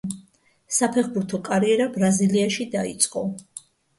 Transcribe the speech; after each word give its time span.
საფეხბურთო 0.77 1.39
კარიერა 1.49 1.87
ბრაზილიაში 1.97 2.67
დაიწყო. 2.79 3.25